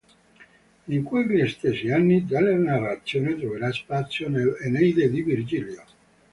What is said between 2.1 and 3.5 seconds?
tale narrazione